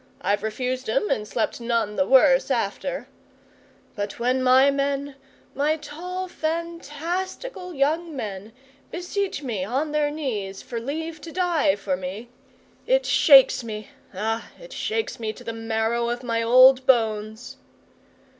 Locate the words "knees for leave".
10.09-11.21